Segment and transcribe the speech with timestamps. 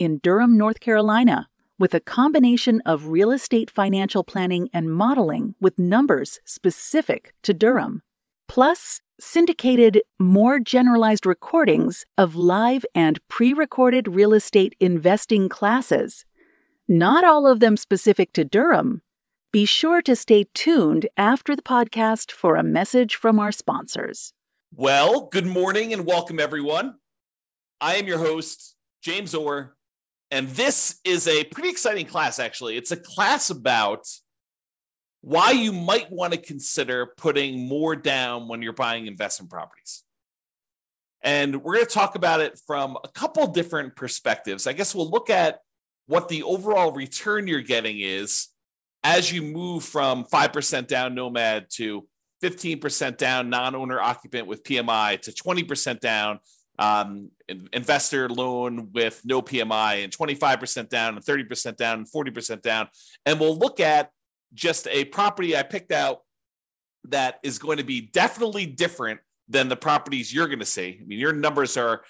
[0.00, 5.78] in Durham, North Carolina, with a combination of real estate financial planning and modeling with
[5.78, 8.02] numbers specific to Durham,
[8.48, 16.24] plus syndicated, more generalized recordings of live and pre recorded real estate investing classes.
[16.88, 19.02] Not all of them specific to Durham.
[19.52, 24.32] Be sure to stay tuned after the podcast for a message from our sponsors.
[24.74, 26.94] Well, good morning and welcome, everyone.
[27.80, 29.74] I am your host, James Orr,
[30.30, 32.76] and this is a pretty exciting class, actually.
[32.76, 34.06] It's a class about
[35.22, 40.04] why you might want to consider putting more down when you're buying investment properties.
[41.22, 44.66] And we're going to talk about it from a couple different perspectives.
[44.66, 45.60] I guess we'll look at
[46.06, 48.48] what the overall return you're getting is
[49.04, 52.06] as you move from 5% down nomad to
[52.42, 56.38] 15% down non owner occupant with PMI to 20% down
[56.80, 57.30] um,
[57.72, 62.88] investor loan with no PMI and 25% down and 30% down and 40% down.
[63.26, 64.10] And we'll look at
[64.54, 66.22] just a property I picked out
[67.04, 70.98] that is going to be definitely different than the properties you're going to see.
[71.00, 72.02] I mean, your numbers are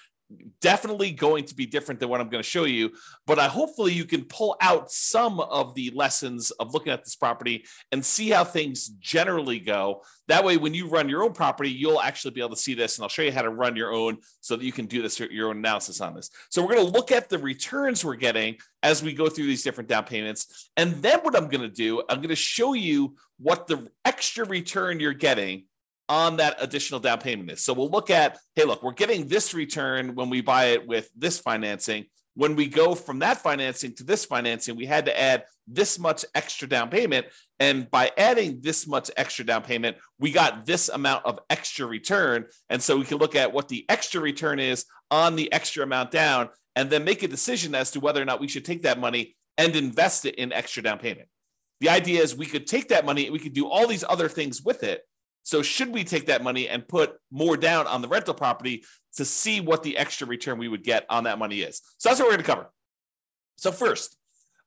[0.61, 2.91] definitely going to be different than what I'm going to show you.
[3.25, 7.15] But I hopefully you can pull out some of the lessons of looking at this
[7.15, 10.03] property and see how things generally go.
[10.27, 12.97] That way, when you run your own property, you'll actually be able to see this.
[12.97, 15.19] And I'll show you how to run your own so that you can do this
[15.19, 16.29] your own analysis on this.
[16.49, 19.63] So we're going to look at the returns we're getting as we go through these
[19.63, 20.69] different down payments.
[20.77, 24.45] And then what I'm going to do, I'm going to show you what the extra
[24.45, 25.65] return you're getting
[26.11, 27.61] on that additional down payment is.
[27.61, 31.09] So we'll look at, hey, look, we're getting this return when we buy it with
[31.15, 32.07] this financing.
[32.33, 36.25] When we go from that financing to this financing, we had to add this much
[36.35, 37.27] extra down payment.
[37.61, 42.45] And by adding this much extra down payment, we got this amount of extra return.
[42.69, 46.11] And so we can look at what the extra return is on the extra amount
[46.11, 48.99] down and then make a decision as to whether or not we should take that
[48.99, 51.29] money and invest it in extra down payment.
[51.79, 54.61] The idea is we could take that money, we could do all these other things
[54.61, 55.03] with it
[55.43, 58.83] so should we take that money and put more down on the rental property
[59.15, 61.81] to see what the extra return we would get on that money is?
[61.97, 62.69] So that's what we're going to cover.
[63.55, 64.17] So first,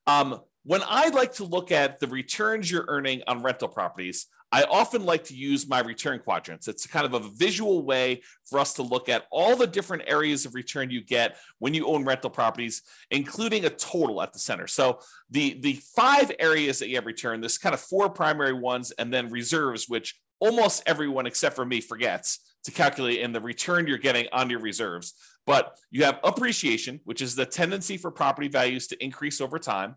[0.07, 4.63] um, when I like to look at the returns you're earning on rental properties, I
[4.63, 6.67] often like to use my return quadrants.
[6.67, 10.45] It's kind of a visual way for us to look at all the different areas
[10.45, 12.81] of return you get when you own rental properties,
[13.11, 14.67] including a total at the center.
[14.67, 14.99] So
[15.29, 19.13] the the five areas that you have return, this kind of four primary ones, and
[19.13, 23.97] then reserves, which almost everyone except for me forgets to calculate in the return you're
[23.97, 25.13] getting on your reserves.
[25.45, 29.95] But you have appreciation, which is the tendency for property values to increase over time.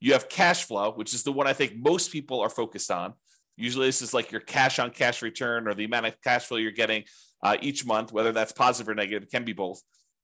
[0.00, 3.14] You have cash flow, which is the one I think most people are focused on.
[3.56, 6.56] Usually, this is like your cash on cash return or the amount of cash flow
[6.56, 7.04] you're getting
[7.42, 9.82] uh, each month, whether that's positive or negative, it can be both.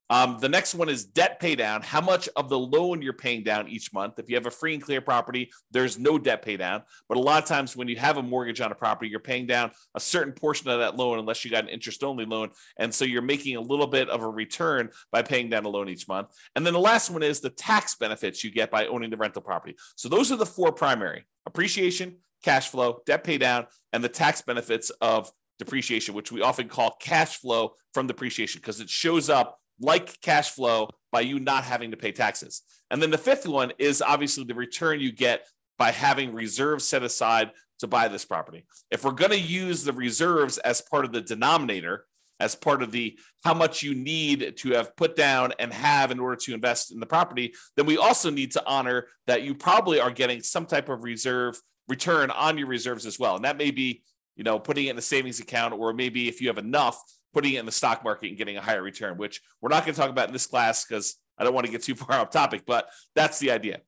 [0.09, 1.81] Um, the next one is debt pay down.
[1.81, 4.19] How much of the loan you're paying down each month?
[4.19, 6.83] If you have a free and clear property, there's no debt pay down.
[7.09, 9.47] But a lot of times when you have a mortgage on a property, you're paying
[9.47, 12.49] down a certain portion of that loan unless you got an interest only loan.
[12.77, 15.89] And so you're making a little bit of a return by paying down a loan
[15.89, 16.29] each month.
[16.55, 19.41] And then the last one is the tax benefits you get by owning the rental
[19.41, 19.75] property.
[19.95, 24.41] So those are the four primary appreciation, cash flow, debt pay down, and the tax
[24.41, 29.59] benefits of depreciation, which we often call cash flow from depreciation because it shows up
[29.79, 32.61] like cash flow by you not having to pay taxes.
[32.89, 35.45] And then the fifth one is obviously the return you get
[35.77, 38.65] by having reserves set aside to buy this property.
[38.89, 42.05] If we're going to use the reserves as part of the denominator,
[42.39, 46.19] as part of the how much you need to have put down and have in
[46.19, 49.99] order to invest in the property, then we also need to honor that you probably
[49.99, 53.35] are getting some type of reserve return on your reserves as well.
[53.35, 54.03] And that may be,
[54.37, 57.01] you know, putting it in a savings account, or maybe if you have enough,
[57.33, 59.93] putting it in the stock market and getting a higher return, which we're not going
[59.93, 62.29] to talk about in this class because I don't want to get too far off
[62.29, 63.81] topic, but that's the idea.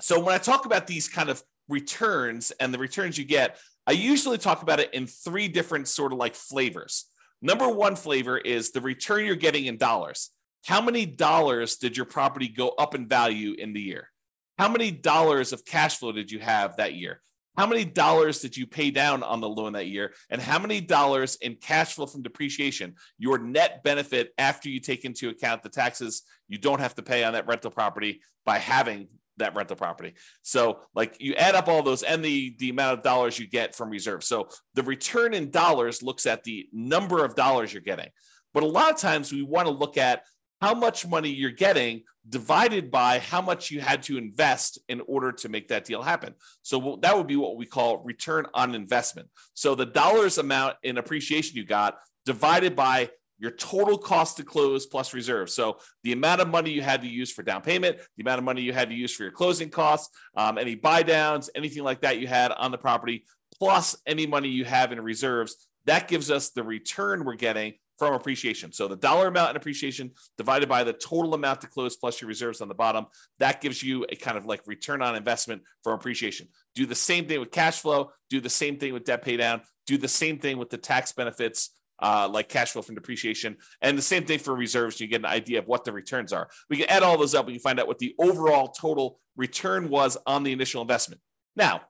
[0.00, 3.92] So when I talk about these kind of returns and the returns you get, I
[3.92, 7.06] usually talk about it in three different sort of like flavors.
[7.42, 10.30] Number one flavor is the return you're getting in dollars.
[10.64, 14.10] How many dollars did your property go up in value in the year?
[14.58, 17.20] How many dollars of cash flow did you have that year?
[17.56, 20.12] How many dollars did you pay down on the loan that year?
[20.30, 25.04] And how many dollars in cash flow from depreciation your net benefit after you take
[25.04, 29.08] into account the taxes you don't have to pay on that rental property by having
[29.38, 30.14] that rental property?
[30.42, 33.74] So like you add up all those and the the amount of dollars you get
[33.74, 34.26] from reserves.
[34.26, 38.10] So the return in dollars looks at the number of dollars you're getting.
[38.52, 40.22] But a lot of times we want to look at
[40.60, 45.32] how much money you're getting divided by how much you had to invest in order
[45.32, 46.34] to make that deal happen.
[46.62, 49.28] So that would be what we call return on investment.
[49.54, 54.86] So the dollars amount in appreciation you got divided by your total cost to close
[54.86, 55.50] plus reserve.
[55.50, 58.44] So the amount of money you had to use for down payment, the amount of
[58.44, 62.00] money you had to use for your closing costs, um, any buy downs, anything like
[62.00, 63.24] that you had on the property,
[63.58, 65.68] plus any money you have in reserves.
[65.84, 68.72] That gives us the return we're getting from appreciation.
[68.72, 72.28] So the dollar amount in appreciation divided by the total amount to close plus your
[72.28, 73.06] reserves on the bottom,
[73.38, 76.48] that gives you a kind of like return on investment from appreciation.
[76.74, 79.62] Do the same thing with cash flow, do the same thing with debt pay down,
[79.86, 81.70] do the same thing with the tax benefits
[82.02, 85.00] uh, like cash flow from depreciation, and the same thing for reserves.
[85.00, 86.48] You get an idea of what the returns are.
[86.68, 89.88] We can add all those up and you find out what the overall total return
[89.88, 91.20] was on the initial investment.
[91.54, 91.82] Now,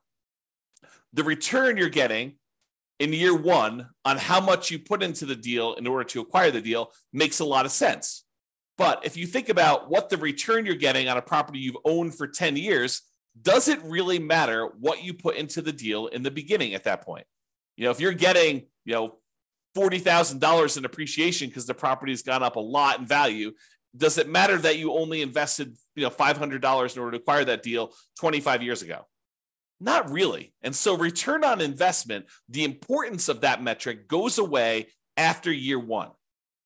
[1.13, 2.35] the return you're getting
[2.99, 6.51] in year one on how much you put into the deal in order to acquire
[6.51, 8.23] the deal makes a lot of sense.
[8.77, 12.15] But if you think about what the return you're getting on a property you've owned
[12.15, 13.01] for 10 years,
[13.39, 17.01] does it really matter what you put into the deal in the beginning at that
[17.01, 17.25] point?
[17.75, 19.17] You know, if you're getting, you know,
[19.75, 23.51] $40,000 in appreciation because the property has gone up a lot in value,
[23.95, 27.63] does it matter that you only invested, you know, $500 in order to acquire that
[27.63, 29.05] deal 25 years ago?
[29.79, 30.53] Not really.
[30.63, 36.09] And so, return on investment, the importance of that metric goes away after year one.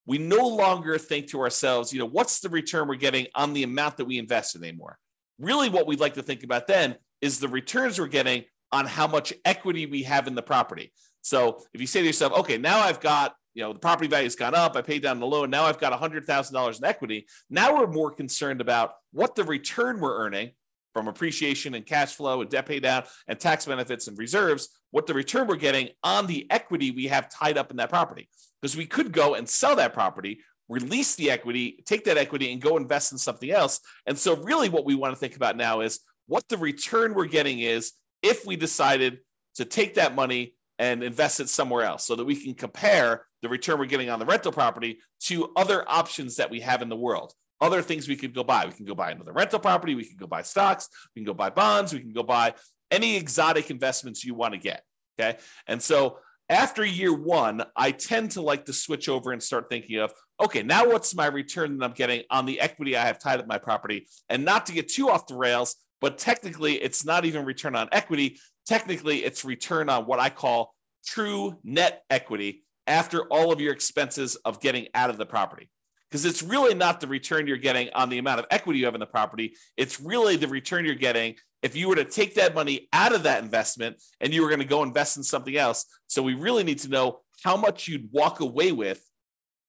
[0.06, 3.62] We no longer think to ourselves, you know, what's the return we're getting on the
[3.62, 4.98] amount that we invested anymore?
[5.38, 9.06] Really, what we'd like to think about then is the returns we're getting on how
[9.06, 10.92] much equity we have in the property.
[11.20, 14.24] So, if you say to yourself, okay, now I've got you know the property value
[14.24, 17.76] has gone up i paid down the loan now i've got $100000 in equity now
[17.76, 20.52] we're more concerned about what the return we're earning
[20.92, 25.06] from appreciation and cash flow and debt pay down and tax benefits and reserves, what
[25.06, 28.28] the return we're getting on the equity we have tied up in that property.
[28.60, 32.62] Because we could go and sell that property, release the equity, take that equity and
[32.62, 33.80] go invest in something else.
[34.06, 37.26] And so, really, what we want to think about now is what the return we're
[37.26, 37.92] getting is
[38.22, 39.18] if we decided
[39.56, 43.48] to take that money and invest it somewhere else so that we can compare the
[43.48, 46.96] return we're getting on the rental property to other options that we have in the
[46.96, 48.66] world other things we could go buy.
[48.66, 49.94] We can go buy another rental property.
[49.94, 50.88] We can go buy stocks.
[51.14, 51.94] We can go buy bonds.
[51.94, 52.54] We can go buy
[52.90, 54.82] any exotic investments you want to get.
[55.18, 55.38] Okay.
[55.66, 56.18] And so
[56.48, 60.12] after year one, I tend to like to switch over and start thinking of,
[60.42, 63.46] okay, now what's my return that I'm getting on the equity I have tied up
[63.46, 64.08] my property?
[64.28, 67.88] And not to get too off the rails, but technically it's not even return on
[67.92, 68.40] equity.
[68.66, 70.74] Technically, it's return on what I call
[71.06, 75.70] true net equity after all of your expenses of getting out of the property
[76.12, 78.92] because it's really not the return you're getting on the amount of equity you have
[78.92, 79.56] in the property.
[79.78, 83.22] It's really the return you're getting if you were to take that money out of
[83.22, 85.86] that investment and you were going to go invest in something else.
[86.08, 89.02] So we really need to know how much you'd walk away with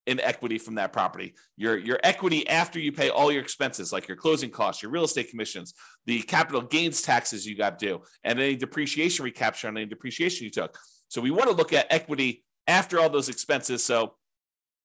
[0.05, 1.33] in equity from that property.
[1.55, 5.05] Your your equity after you pay all your expenses, like your closing costs, your real
[5.05, 5.73] estate commissions,
[6.07, 10.51] the capital gains taxes you got due, and any depreciation recapture on any depreciation you
[10.51, 10.77] took.
[11.07, 13.81] So we want to look at equity after all those expenses.
[13.81, 14.15] So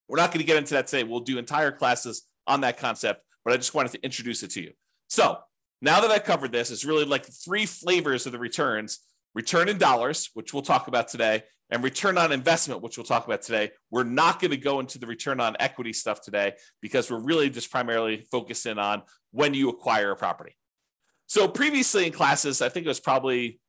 [0.08, 1.04] we're not going to get into that today.
[1.04, 4.62] We'll do entire classes on that concept, but I just wanted to introduce it to
[4.62, 4.72] you.
[5.08, 5.38] So
[5.80, 9.00] now that I covered this, it's really like three flavors of the returns
[9.34, 13.26] return in dollars, which we'll talk about today, and return on investment, which we'll talk
[13.26, 13.70] about today.
[13.90, 17.50] We're not going to go into the return on equity stuff today because we're really
[17.50, 20.56] just primarily focusing on when you acquire a property.
[21.26, 23.60] So previously in classes, I think it was probably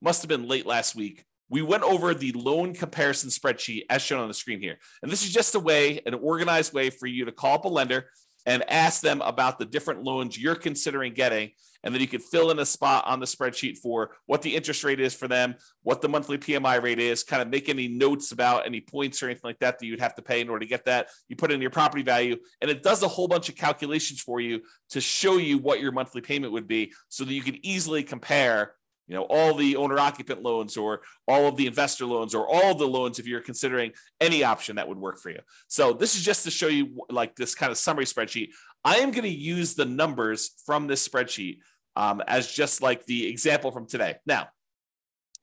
[0.00, 4.20] must have been late last week we went over the loan comparison spreadsheet as shown
[4.20, 4.78] on the screen here.
[5.02, 7.68] And this is just a way, an organized way for you to call up a
[7.68, 8.06] lender
[8.46, 11.50] and ask them about the different loans you're considering getting.
[11.82, 14.82] And then you could fill in a spot on the spreadsheet for what the interest
[14.82, 18.32] rate is for them, what the monthly PMI rate is, kind of make any notes
[18.32, 20.68] about any points or anything like that that you'd have to pay in order to
[20.68, 21.08] get that.
[21.28, 24.40] You put in your property value, and it does a whole bunch of calculations for
[24.40, 28.02] you to show you what your monthly payment would be so that you can easily
[28.02, 28.74] compare
[29.06, 32.74] you know all the owner occupant loans or all of the investor loans or all
[32.74, 35.40] the loans if you're considering any option that would work for you.
[35.68, 38.50] So this is just to show you like this kind of summary spreadsheet.
[38.84, 41.58] I am going to use the numbers from this spreadsheet
[41.94, 44.16] um, as just like the example from today.
[44.26, 44.48] Now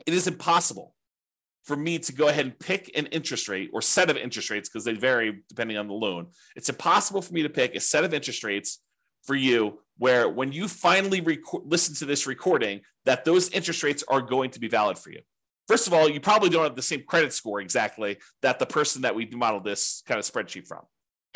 [0.06, 0.94] it is impossible
[1.64, 4.68] for me to go ahead and pick an interest rate or set of interest rates
[4.68, 6.28] because they vary depending on the loan.
[6.56, 8.80] It's impossible for me to pick a set of interest rates
[9.24, 11.22] for you where when you finally
[11.66, 15.20] listen to this recording, that those interest rates are going to be valid for you.
[15.68, 19.04] First of all, you probably don't have the same credit score exactly that the person
[19.04, 20.82] that we modeled this kind of spreadsheet from.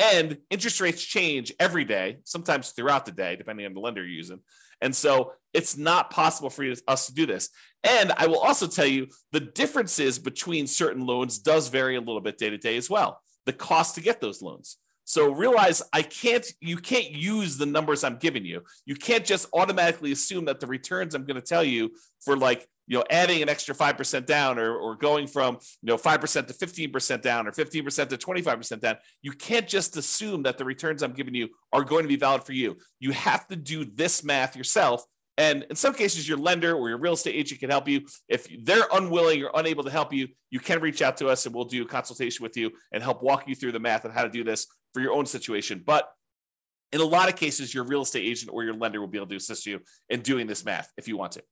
[0.00, 4.10] And interest rates change every day, sometimes throughout the day, depending on the lender you're
[4.10, 4.40] using.
[4.80, 7.48] And so it's not possible for us to do this.
[7.82, 12.20] And I will also tell you the differences between certain loans does vary a little
[12.20, 13.20] bit day to day as well.
[13.46, 14.76] The cost to get those loans.
[15.08, 18.60] So realize I can't, you can't use the numbers I'm giving you.
[18.84, 22.68] You can't just automatically assume that the returns I'm going to tell you for like,
[22.86, 26.52] you know, adding an extra 5% down or, or going from, you know, 5% to
[26.52, 28.96] 15% down or 15% to 25% down.
[29.22, 32.44] You can't just assume that the returns I'm giving you are going to be valid
[32.44, 32.76] for you.
[33.00, 35.06] You have to do this math yourself
[35.38, 38.04] and in some cases, your lender or your real estate agent can help you.
[38.28, 41.54] If they're unwilling or unable to help you, you can reach out to us and
[41.54, 44.24] we'll do a consultation with you and help walk you through the math on how
[44.24, 45.82] to do this for your own situation.
[45.84, 46.10] But
[46.92, 49.28] in a lot of cases, your real estate agent or your lender will be able
[49.28, 51.42] to assist you in doing this math if you want to.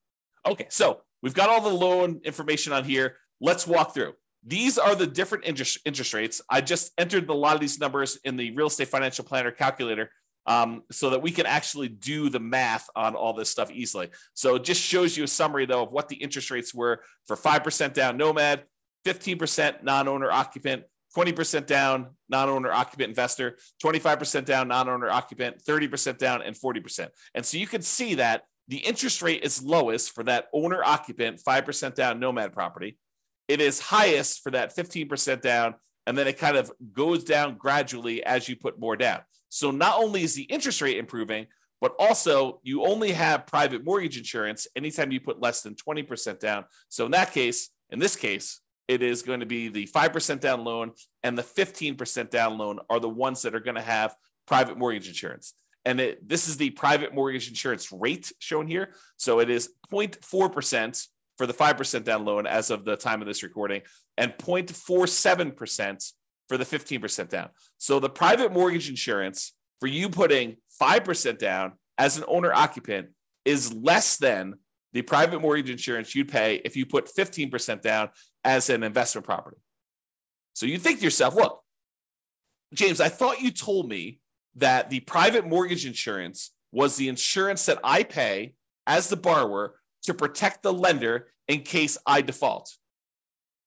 [0.46, 3.16] Okay, so we've got all the loan information on here.
[3.40, 4.14] Let's walk through.
[4.46, 6.40] These are the different interest, interest rates.
[6.48, 10.10] I just entered a lot of these numbers in the real estate financial planner calculator
[10.46, 14.10] um, so that we can actually do the math on all this stuff easily.
[14.34, 17.36] So it just shows you a summary, though, of what the interest rates were for
[17.36, 18.62] 5% down Nomad,
[19.04, 20.84] 15% non owner occupant,
[21.14, 27.08] 20% down non owner occupant investor, 25% down non owner occupant, 30% down, and 40%.
[27.34, 31.40] And so you can see that the interest rate is lowest for that owner occupant,
[31.46, 32.98] 5% down Nomad property.
[33.48, 35.75] It is highest for that 15% down.
[36.06, 39.20] And then it kind of goes down gradually as you put more down.
[39.48, 41.46] So not only is the interest rate improving,
[41.80, 46.64] but also you only have private mortgage insurance anytime you put less than 20% down.
[46.88, 50.64] So in that case, in this case, it is going to be the 5% down
[50.64, 54.14] loan and the 15% down loan are the ones that are going to have
[54.46, 55.54] private mortgage insurance.
[55.84, 58.94] And it, this is the private mortgage insurance rate shown here.
[59.16, 61.06] So it is 0.4%
[61.38, 63.82] for the 5% down loan as of the time of this recording
[64.16, 66.12] and 0.47%
[66.48, 67.50] for the 15% down.
[67.78, 73.08] So the private mortgage insurance for you putting 5% down as an owner occupant
[73.44, 74.54] is less than
[74.92, 78.08] the private mortgage insurance you'd pay if you put 15% down
[78.46, 79.58] as an investment property.
[80.54, 81.62] So you think to yourself, look,
[82.72, 84.20] James, I thought you told me
[84.54, 88.54] that the private mortgage insurance was the insurance that I pay
[88.86, 92.72] as the borrower to protect the lender in case I default.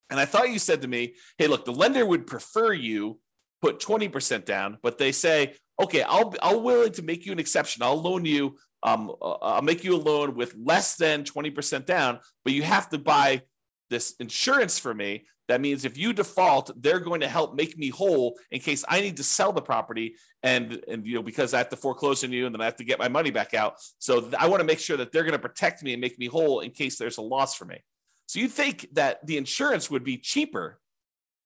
[0.09, 3.19] And I thought you said to me, hey, look, the lender would prefer you
[3.61, 7.83] put 20% down, but they say, okay, I'll, I'll willing to make you an exception.
[7.83, 12.19] I'll loan you, um, uh, I'll make you a loan with less than 20% down,
[12.45, 13.41] but you have to buy
[13.89, 15.25] this insurance for me.
[15.47, 19.01] That means if you default, they're going to help make me whole in case I
[19.01, 22.31] need to sell the property and and you know because I have to foreclose on
[22.31, 23.75] you and then I have to get my money back out.
[23.97, 26.27] So I want to make sure that they're going to protect me and make me
[26.27, 27.83] whole in case there's a loss for me.
[28.27, 30.79] So you think that the insurance would be cheaper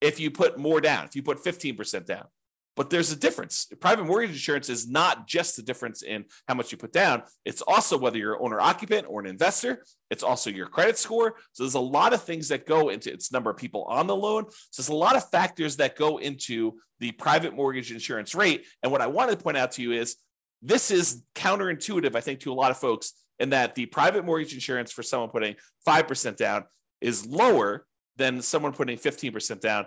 [0.01, 2.25] if you put more down, if you put 15% down.
[2.75, 3.67] But there's a difference.
[3.79, 7.23] Private mortgage insurance is not just the difference in how much you put down.
[7.45, 9.85] It's also whether you're owner occupant or an investor.
[10.09, 11.35] It's also your credit score.
[11.51, 14.15] So there's a lot of things that go into its number of people on the
[14.15, 14.45] loan.
[14.71, 18.65] So there's a lot of factors that go into the private mortgage insurance rate.
[18.81, 20.15] And what I wanted to point out to you is
[20.61, 24.53] this is counterintuitive, I think, to a lot of folks in that the private mortgage
[24.53, 25.55] insurance for someone putting
[25.87, 26.63] 5% down
[27.01, 29.85] is lower than someone putting 15% down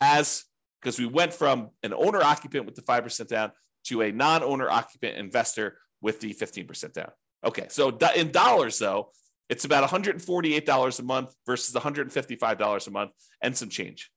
[0.00, 0.44] as
[0.82, 3.52] because we went from an owner occupant with the 5% down
[3.84, 7.10] to a non owner occupant investor with the 15% down.
[7.44, 9.10] Okay, so in dollars though,
[9.48, 13.10] it's about $148 a month versus $155 a month
[13.42, 14.10] and some change.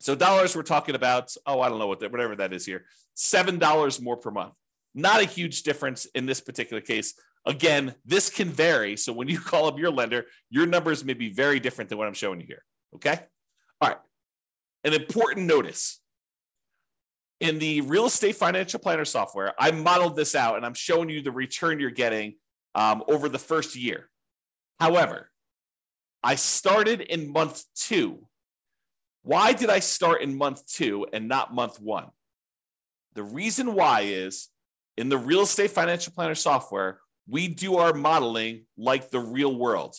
[0.00, 2.84] So dollars, we're talking about, oh, I don't know what that, whatever that is here,
[3.16, 4.54] $7 more per month.
[4.94, 8.96] Not a huge difference in this particular case Again, this can vary.
[8.96, 12.06] So when you call up your lender, your numbers may be very different than what
[12.06, 12.64] I'm showing you here.
[12.94, 13.18] Okay.
[13.80, 13.98] All right.
[14.84, 16.00] An important notice
[17.40, 21.22] in the real estate financial planner software, I modeled this out and I'm showing you
[21.22, 22.36] the return you're getting
[22.74, 24.08] um, over the first year.
[24.80, 25.30] However,
[26.22, 28.26] I started in month two.
[29.22, 32.08] Why did I start in month two and not month one?
[33.14, 34.48] The reason why is
[34.96, 39.96] in the real estate financial planner software, we do our modeling like the real world.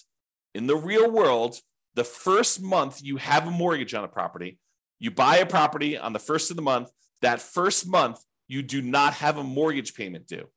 [0.56, 1.58] In the real world,
[1.96, 4.60] the first month you have a mortgage on a property,
[5.04, 6.90] you buy a property on the first of the month,
[7.22, 10.48] that first month you do not have a mortgage payment due.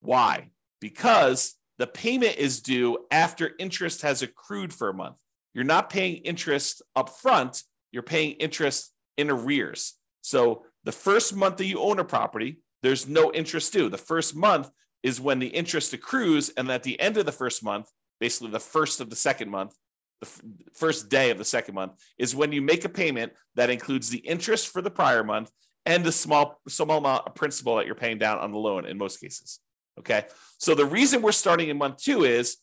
[0.00, 0.50] Why?
[0.80, 5.18] Because the payment is due after interest has accrued for a month.
[5.54, 7.62] You're not paying interest up front,
[7.92, 9.94] you're paying interest in arrears.
[10.22, 13.88] So the first month that you own a property, there's no interest due.
[13.88, 14.68] The first month
[15.04, 17.88] is when the interest accrues, and at the end of the first month,
[18.18, 19.76] basically the first of the second month,
[20.22, 20.40] the f-
[20.72, 24.18] first day of the second month, is when you make a payment that includes the
[24.18, 25.50] interest for the prior month
[25.84, 28.96] and the small small amount of principal that you're paying down on the loan in
[28.96, 29.58] most cases.
[29.98, 30.24] Okay,
[30.58, 32.56] so the reason we're starting in month two is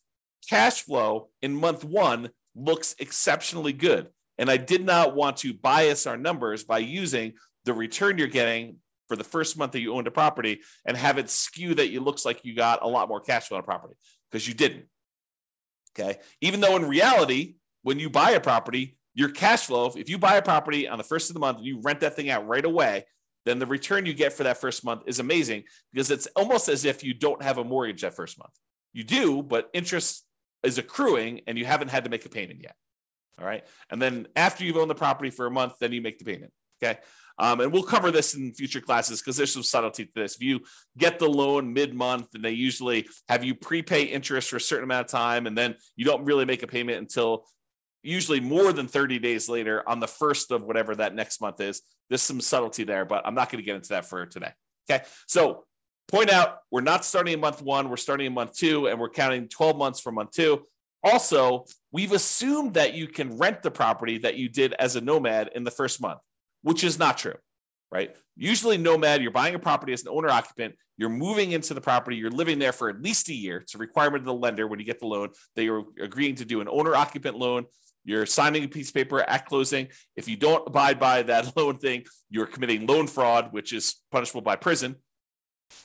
[0.50, 4.08] cash flow in month one looks exceptionally good.
[4.38, 7.34] And I did not want to bias our numbers by using
[7.66, 8.78] the return you're getting
[9.10, 12.02] for the first month that you owned a property and have it skew that it
[12.02, 13.96] looks like you got a lot more cash flow on a property
[14.32, 14.86] because you didn't.
[15.98, 16.20] Okay.
[16.42, 20.38] Even though in reality, when you buy a property, your cash flow, if you buy
[20.38, 22.64] a property on the first of the month and you rent that thing out right
[22.64, 23.06] away,
[23.46, 26.86] then the return you get for that first month is amazing because it's almost as
[26.86, 28.54] if you don't have a mortgage that first month.
[28.94, 30.26] You do, but interest
[30.64, 32.76] is accruing and you haven't had to make a payment yet.
[33.40, 33.64] All right.
[33.90, 36.52] And then after you've owned the property for a month, then you make the payment.
[36.84, 37.00] Okay.
[37.40, 40.36] Um, and we'll cover this in future classes because there's some subtlety to this.
[40.36, 40.62] If you
[40.98, 44.84] get the loan mid month and they usually have you prepay interest for a certain
[44.84, 47.46] amount of time, and then you don't really make a payment until
[48.04, 51.82] usually more than 30 days later on the first of whatever that next month is.
[52.10, 54.52] There's some subtlety there, but I'm not going to get into that for today.
[54.90, 55.04] Okay.
[55.28, 55.66] So
[56.08, 59.10] point out we're not starting in month one, we're starting in month two, and we're
[59.10, 60.66] counting 12 months from month two.
[61.04, 65.50] Also, we've assumed that you can rent the property that you did as a nomad
[65.56, 66.20] in the first month,
[66.62, 67.36] which is not true,
[67.92, 68.16] right?
[68.36, 72.18] Usually, nomad, you're buying a property as an owner occupant, you're moving into the property,
[72.18, 73.58] you're living there for at least a year.
[73.58, 76.46] It's a requirement of the lender when you get the loan that you're agreeing to
[76.46, 77.66] do an owner occupant loan.
[78.04, 79.88] You're signing a piece of paper at closing.
[80.16, 84.42] If you don't abide by that loan thing, you're committing loan fraud, which is punishable
[84.42, 84.96] by prison.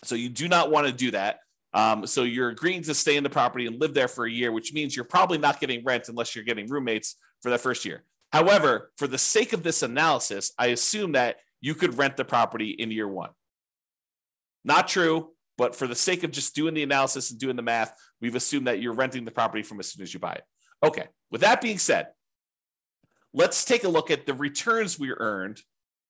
[0.02, 1.40] So you do not want to do that.
[1.75, 4.52] Um, so you're agreeing to stay in the property and live there for a year,
[4.52, 8.04] which means you're probably not getting rent unless you're getting roommates for that first year.
[8.35, 12.71] However, for the sake of this analysis, I assume that you could rent the property
[12.71, 13.31] in year one.
[14.64, 17.95] Not true, but for the sake of just doing the analysis and doing the math,
[18.21, 20.43] we've assumed that you're renting the property from as soon as you buy it.
[20.83, 22.09] Okay, with that being said,
[23.33, 25.61] let's take a look at the returns we earned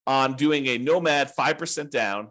[0.07, 2.31] on doing a Nomad 5% down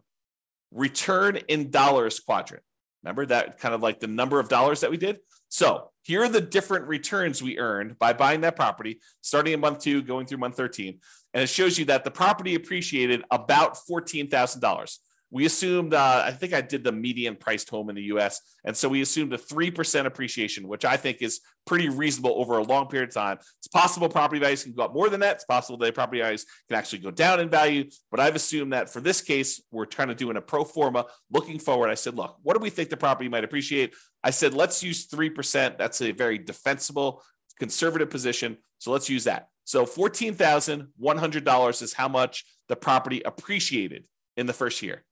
[0.71, 2.63] return in dollars quadrant.
[3.03, 5.19] Remember that kind of like the number of dollars that we did?
[5.49, 9.79] So here are the different returns we earned by buying that property, starting in month
[9.79, 10.99] two, going through month 13.
[11.33, 14.97] And it shows you that the property appreciated about $14,000
[15.33, 18.77] we assumed uh, i think i did the median priced home in the us and
[18.77, 22.87] so we assumed a 3% appreciation which i think is pretty reasonable over a long
[22.87, 23.37] period of time.
[23.59, 25.35] It's possible property values can go up more than that.
[25.35, 28.89] It's possible that property values can actually go down in value but i've assumed that
[28.89, 31.89] for this case we're trying to do in a pro forma looking forward.
[31.89, 33.93] I said look what do we think the property might appreciate?
[34.23, 37.23] I said let's use 3% that's a very defensible
[37.59, 39.47] conservative position so let's use that.
[39.63, 44.03] So $14100 is how much the property appreciated
[44.35, 45.05] in the first year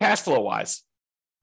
[0.00, 0.82] cash flow wise,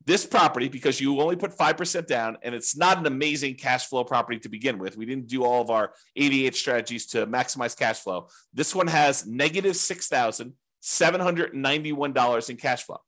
[0.05, 4.05] this property, because you only put 5% down and it's not an amazing cash flow
[4.05, 7.99] property to begin with, we didn't do all of our 88 strategies to maximize cash
[7.99, 8.29] flow.
[8.53, 13.01] This one has negative $6,791 in cash flow.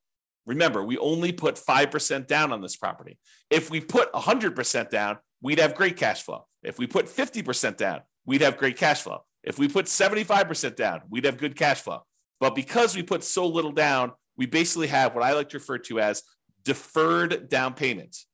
[0.45, 3.17] Remember, we only put 5% down on this property.
[3.49, 6.47] If we put 100% down, we'd have great cash flow.
[6.63, 9.23] If we put 50% down, we'd have great cash flow.
[9.43, 12.03] If we put 75% down, we'd have good cash flow.
[12.41, 15.77] But because we put so little down, we basically have what I like to refer
[15.79, 16.23] to as
[16.63, 18.25] deferred down payments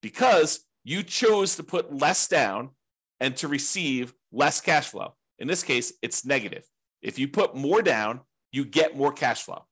[0.00, 2.70] because you chose to put less down
[3.20, 5.14] and to receive less cash flow.
[5.38, 6.64] In this case, it's negative.
[7.02, 8.20] If you put more down,
[8.52, 9.66] you get more cash flow.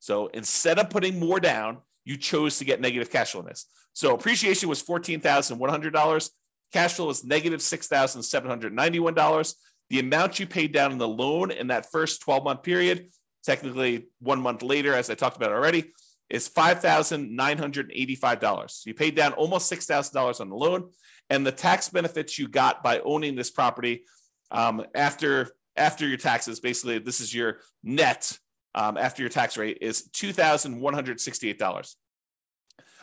[0.00, 3.66] So instead of putting more down, you chose to get negative cash flow in this.
[3.92, 6.30] So appreciation was $14,100.
[6.72, 9.54] Cash flow was negative $6,791.
[9.90, 13.06] The amount you paid down in the loan in that first 12 month period
[13.44, 15.92] technically one month later, as I talked about already,
[16.30, 18.86] is $5,985.
[18.86, 20.90] You paid down almost $6,000 on the loan.
[21.30, 24.04] And the tax benefits you got by owning this property
[24.50, 28.38] um, after, after your taxes, basically, this is your net
[28.74, 31.94] um, after your tax rate, is $2,168.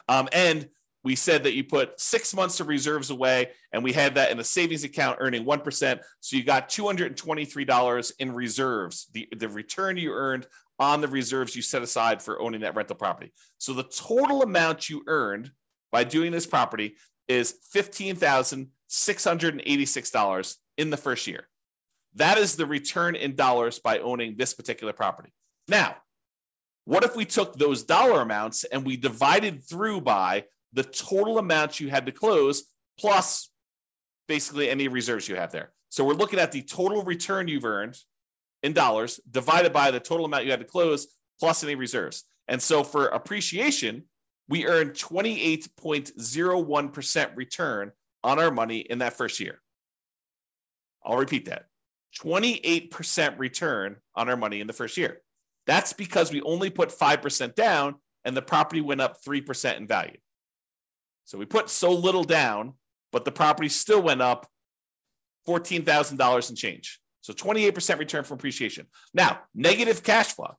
[0.07, 0.69] Um, and
[1.03, 4.39] we said that you put six months of reserves away, and we had that in
[4.39, 5.99] a savings account earning 1%.
[6.19, 10.45] So you got $223 in reserves, the, the return you earned
[10.79, 13.31] on the reserves you set aside for owning that rental property.
[13.57, 15.51] So the total amount you earned
[15.91, 16.95] by doing this property
[17.27, 21.47] is $15,686 in the first year.
[22.15, 25.33] That is the return in dollars by owning this particular property.
[25.67, 25.97] Now,
[26.85, 31.79] what if we took those dollar amounts and we divided through by the total amount
[31.79, 32.65] you had to close
[32.99, 33.49] plus
[34.27, 35.71] basically any reserves you have there.
[35.89, 37.97] So we're looking at the total return you've earned
[38.63, 41.07] in dollars divided by the total amount you had to close
[41.39, 42.23] plus any reserves.
[42.47, 44.03] And so for appreciation,
[44.47, 47.91] we earned 28.01% return
[48.23, 49.61] on our money in that first year.
[51.03, 51.65] I'll repeat that
[52.21, 55.21] 28% return on our money in the first year.
[55.65, 60.17] That's because we only put 5% down and the property went up 3% in value.
[61.25, 62.73] So we put so little down,
[63.11, 64.47] but the property still went up
[65.47, 66.99] $14,000 and change.
[67.21, 68.87] So 28% return from appreciation.
[69.13, 70.55] Now, negative cash flow.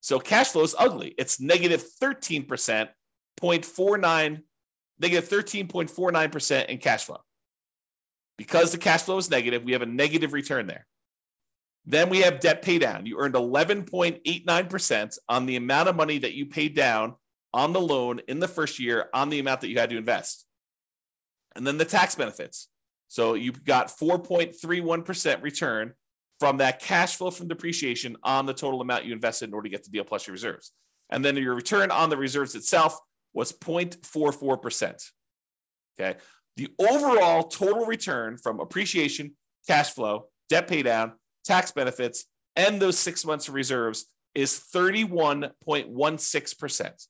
[0.00, 1.14] So cash flow is ugly.
[1.16, 4.42] It's negative 13%, 0.49,
[4.98, 7.18] negative 13.49% in cash flow.
[8.36, 10.86] Because the cash flow is negative, we have a negative return there.
[11.84, 13.06] Then we have debt pay down.
[13.06, 17.14] You earned 11.89% on the amount of money that you paid down
[17.54, 20.46] on the loan in the first year on the amount that you had to invest.
[21.54, 22.68] And then the tax benefits.
[23.08, 25.92] So you got 4.31% return
[26.40, 29.70] from that cash flow from depreciation on the total amount you invested in order to
[29.70, 30.72] get the deal plus your reserves.
[31.10, 32.98] And then your return on the reserves itself
[33.34, 35.10] was 0.44%.
[36.00, 36.18] Okay.
[36.56, 39.36] The overall total return from appreciation,
[39.66, 41.12] cash flow, debt pay down,
[41.44, 42.24] tax benefits,
[42.56, 47.06] and those six months of reserves is 31.16%.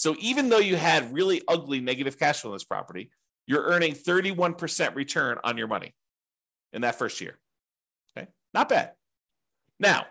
[0.00, 3.10] So even though you had really ugly negative cash flow in this property,
[3.46, 5.94] you're earning 31% return on your money
[6.72, 7.38] in that first year.
[8.16, 8.92] Okay, not bad.
[9.78, 10.06] Now,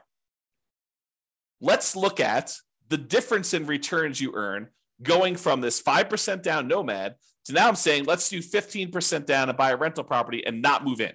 [1.59, 2.53] let's look at
[2.89, 4.67] the difference in returns you earn
[5.01, 9.57] going from this 5% down nomad to now I'm saying let's do 15% down and
[9.57, 11.13] buy a rental property and not move in.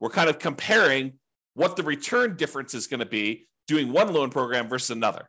[0.00, 1.18] We're kind of comparing
[1.52, 5.28] what the return difference is going to be doing one loan program versus another.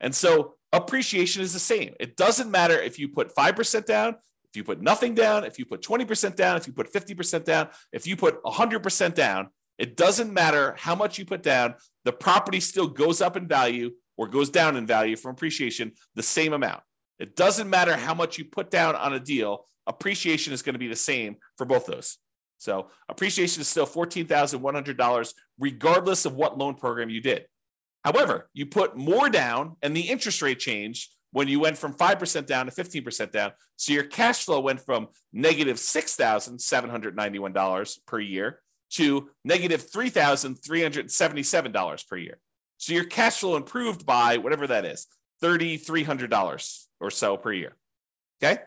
[0.00, 1.94] And so appreciation is the same.
[2.00, 4.16] It doesn't matter if you put 5% down,
[4.54, 7.68] if you put nothing down, if you put 20% down, if you put 50% down,
[7.92, 12.60] if you put 100% down, it doesn't matter how much you put down, the property
[12.60, 16.82] still goes up in value or goes down in value from appreciation the same amount.
[17.18, 20.78] It doesn't matter how much you put down on a deal, appreciation is going to
[20.78, 22.18] be the same for both those.
[22.58, 27.46] So appreciation is still $14,100 regardless of what loan program you did.
[28.04, 32.46] However, you put more down and the interest rate changed when you went from 5%
[32.46, 33.52] down to 15% down.
[33.76, 42.38] So your cash flow went from negative $6,791 per year to negative $3,377 per year.
[42.76, 45.08] So your cash flow improved by whatever that is,
[45.42, 47.74] $3,300 or so per year.
[48.42, 48.58] Okay.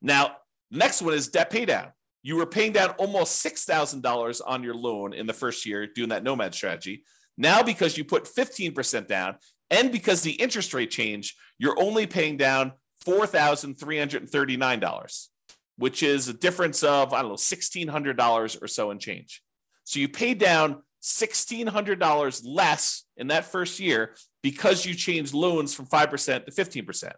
[0.00, 0.36] Now,
[0.70, 1.92] next one is debt pay down.
[2.22, 6.24] You were paying down almost $6,000 on your loan in the first year doing that
[6.24, 7.04] nomad strategy.
[7.42, 9.34] Now, because you put 15% down
[9.68, 12.74] and because the interest rate change, you're only paying down
[13.04, 15.28] $4,339,
[15.76, 19.42] which is a difference of, I don't know, $1,600 or so in change.
[19.82, 25.86] So you pay down $1,600 less in that first year because you changed loans from
[25.86, 27.12] 5% to 15%.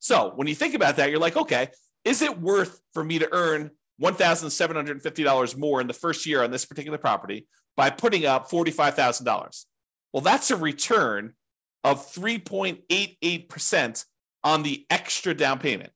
[0.00, 1.68] So when you think about that, you're like, okay,
[2.04, 6.64] is it worth for me to earn $1,750 more in the first year on this
[6.64, 9.64] particular property by putting up $45,000?
[10.12, 11.34] Well, that's a return
[11.84, 14.04] of 3.88%
[14.44, 15.92] on the extra down payment.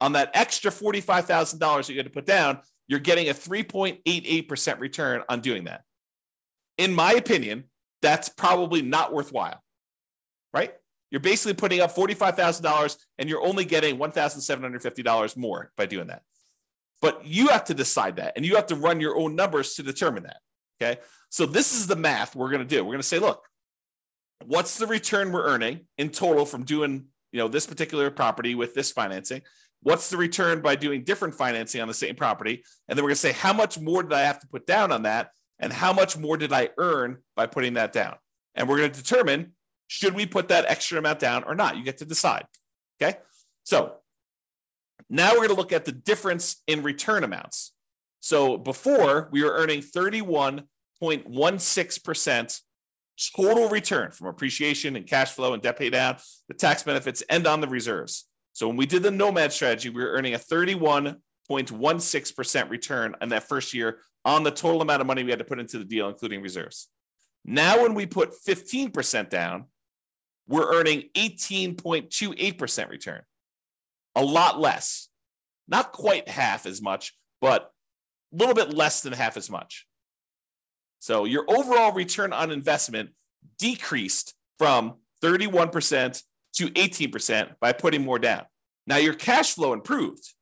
[0.00, 5.22] On that extra $45,000 that you had to put down, you're getting a 3.88% return
[5.28, 5.82] on doing that.
[6.78, 7.64] In my opinion,
[8.02, 9.62] that's probably not worthwhile,
[10.52, 10.74] right?
[11.10, 16.22] You're basically putting up $45,000 and you're only getting $1,750 more by doing that.
[17.00, 19.82] But you have to decide that and you have to run your own numbers to
[19.82, 20.38] determine that.
[20.80, 21.00] Okay.
[21.30, 22.82] So this is the math we're going to do.
[22.84, 23.42] We're going to say, look,
[24.44, 28.74] what's the return we're earning in total from doing, you know, this particular property with
[28.74, 29.42] this financing?
[29.82, 32.62] What's the return by doing different financing on the same property?
[32.88, 34.92] And then we're going to say, how much more did I have to put down
[34.92, 35.30] on that?
[35.58, 38.16] And how much more did I earn by putting that down?
[38.54, 39.52] And we're going to determine
[39.88, 41.76] should we put that extra amount down or not?
[41.76, 42.46] You get to decide.
[43.00, 43.18] Okay.
[43.64, 43.98] So
[45.08, 47.72] now we're going to look at the difference in return amounts.
[48.20, 52.60] So before we were earning 31.16%
[53.34, 56.16] total return from appreciation and cash flow and debt pay down,
[56.48, 58.24] the tax benefits, and on the reserves.
[58.52, 63.48] So when we did the Nomad strategy, we were earning a 31.16% return on that
[63.48, 66.08] first year on the total amount of money we had to put into the deal,
[66.08, 66.88] including reserves.
[67.44, 69.66] Now, when we put 15% down,
[70.48, 73.22] we're earning 18.28% return.
[74.14, 75.08] A lot less.
[75.68, 77.72] Not quite half as much, but
[78.32, 79.86] a little bit less than half as much.
[80.98, 83.10] So your overall return on investment
[83.58, 86.22] decreased from 31%
[86.54, 88.44] to 18% by putting more down.
[88.86, 90.34] Now your cash flow improved,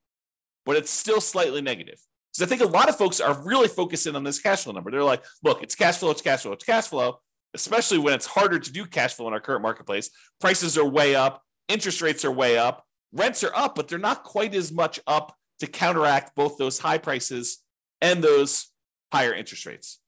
[0.64, 1.98] but it's still slightly negative.
[2.32, 4.90] Because I think a lot of folks are really focusing on this cash flow number.
[4.90, 7.20] They're like, look, it's cash flow, it's cash flow, it's cash flow,
[7.54, 10.10] especially when it's harder to do cash flow in our current marketplace.
[10.40, 14.24] Prices are way up, interest rates are way up, rents are up, but they're not
[14.24, 17.62] quite as much up to counteract both those high prices
[18.00, 18.68] and those
[19.12, 20.00] higher interest rates.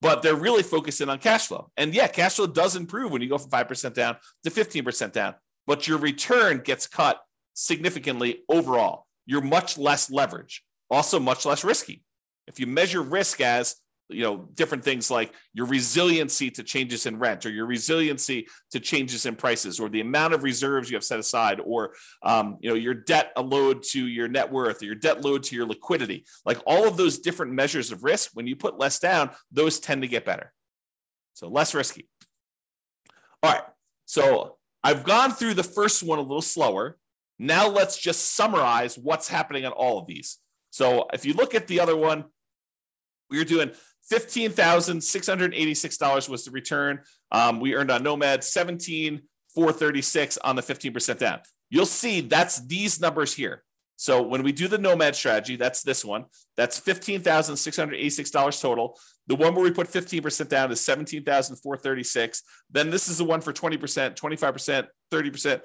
[0.00, 1.70] But they're really focusing on cash flow.
[1.76, 5.34] And yeah, cash flow does improve when you go from 5% down to 15% down,
[5.66, 7.20] but your return gets cut
[7.54, 9.06] significantly overall.
[9.26, 12.02] You're much less leverage, also much less risky.
[12.46, 13.76] If you measure risk as
[14.08, 18.78] you know different things like your resiliency to changes in rent or your resiliency to
[18.78, 22.68] changes in prices or the amount of reserves you have set aside or um, you
[22.68, 26.24] know your debt load to your net worth or your debt load to your liquidity.
[26.44, 30.02] Like all of those different measures of risk when you put less down those tend
[30.02, 30.52] to get better.
[31.32, 32.08] So less risky.
[33.42, 33.64] All right.
[34.04, 36.98] So i've gone through the first one a little slower.
[37.38, 40.38] Now let's just summarize what's happening on all of these.
[40.70, 42.24] So if you look at the other one
[43.30, 43.70] we are doing
[44.12, 47.00] $15,686 was the return.
[47.32, 51.40] Um, we earned on Nomad 17,436 on the 15% down.
[51.70, 53.62] You'll see that's these numbers here.
[53.96, 56.26] So when we do the Nomad strategy, that's this one.
[56.56, 58.98] That's $15,686 total.
[59.26, 62.42] The one where we put 15% down is 17,436.
[62.70, 65.60] Then this is the one for 20%, 25%, 30%,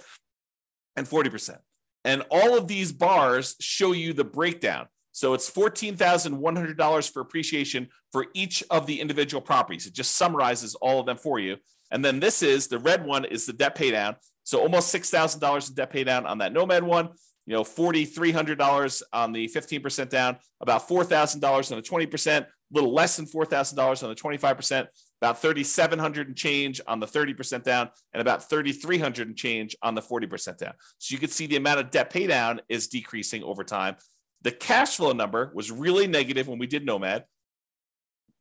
[0.96, 1.58] and 40%.
[2.06, 4.88] And all of these bars show you the breakdown.
[5.12, 9.86] So it's $14,100 for appreciation for each of the individual properties.
[9.86, 11.58] It just summarizes all of them for you.
[11.92, 14.16] And then this is the red one is the debt pay down.
[14.44, 17.10] So almost $6,000 in debt pay down on that Nomad one,
[17.46, 23.18] you know, $4,300 on the 15% down, about $4,000 on the 20%, a little less
[23.18, 24.88] than $4,000 on the 25%,
[25.22, 30.02] about 3,700 and change on the 30% down, and about 3,300 and change on the
[30.02, 30.74] 40% down.
[31.00, 33.96] So you can see the amount of debt pay down is decreasing over time.
[34.42, 37.26] The cash flow number was really negative when we did Nomad,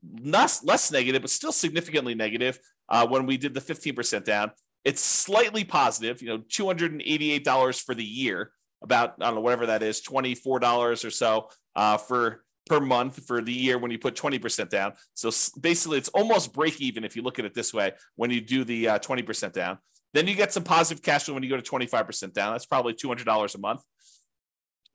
[0.02, 2.58] not less negative, but still significantly negative
[2.88, 4.52] uh, when we did the 15% down.
[4.84, 9.82] It's slightly positive, you know, $288 for the year, about, I don't know, whatever that
[9.82, 14.68] is, $24 or so uh, for per month for the year when you put 20%
[14.68, 14.92] down.
[15.14, 15.30] So
[15.60, 18.62] basically, it's almost break even if you look at it this way when you do
[18.62, 19.78] the uh, 20% down.
[20.14, 22.52] Then you get some positive cash flow when you go to 25% down.
[22.52, 23.82] That's probably $200 a month.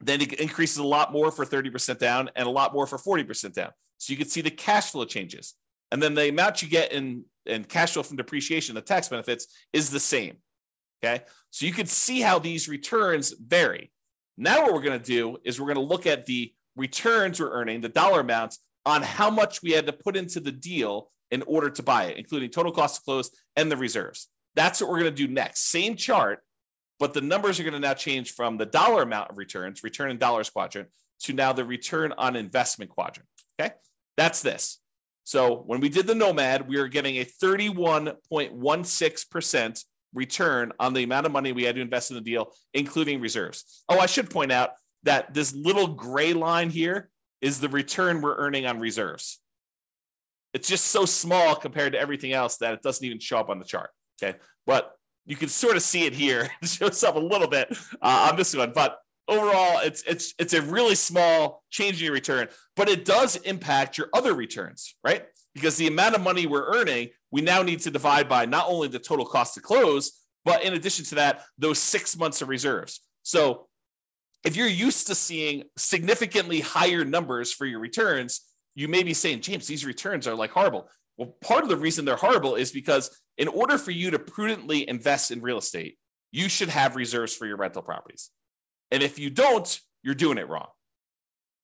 [0.06, 3.54] Then it increases a lot more for 30% down and a lot more for 40%
[3.54, 3.72] down.
[3.98, 5.54] So you can see the cash flow changes.
[5.92, 9.48] And then the amount you get in, in cash flow from depreciation, the tax benefits,
[9.72, 10.38] is the same.
[11.04, 11.24] Okay.
[11.52, 13.92] So you can see how these returns vary.
[14.38, 17.52] Now, what we're going to do is we're going to look at the returns we're
[17.52, 21.44] earning, the dollar amounts on how much we had to put into the deal in
[21.44, 24.28] order to buy it, including total cost to close and the reserves.
[24.56, 25.70] That's what we're going to do next.
[25.70, 26.40] Same chart,
[27.04, 30.10] but the numbers are going to now change from the dollar amount of returns, return
[30.10, 30.88] in dollars quadrant,
[31.20, 33.28] to now the return on investment quadrant.
[33.60, 33.74] Okay.
[34.16, 34.80] That's this.
[35.26, 41.26] So when we did the Nomad, we were getting a 31.16% return on the amount
[41.26, 43.84] of money we had to invest in the deal, including reserves.
[43.90, 44.70] Oh, I should point out
[45.04, 47.10] that this little gray line here
[47.42, 49.42] is the return we're earning on reserves.
[50.54, 53.60] It's just so small compared to everything else that it doesn't even show up on
[53.60, 53.90] the chart.
[54.24, 54.38] Okay.
[54.66, 56.50] But you can sort of see it here.
[56.62, 57.68] It shows up a little bit
[58.02, 62.14] uh, on this one, but overall, it's it's it's a really small change in your
[62.14, 65.26] return, but it does impact your other returns, right?
[65.54, 68.88] Because the amount of money we're earning, we now need to divide by not only
[68.88, 70.12] the total cost to close,
[70.46, 73.02] But in addition to that, those six months of reserves.
[73.24, 73.68] So
[74.44, 78.42] if you're used to seeing significantly higher numbers for your returns,
[78.76, 80.90] you may be saying, James, these returns are like horrible.
[81.18, 84.88] Well, part of the reason they're horrible is because in order for you to prudently
[84.88, 85.98] invest in real estate,
[86.32, 88.32] you should have reserves for your rental properties.
[88.92, 90.68] And if you don't, you're doing it wrong.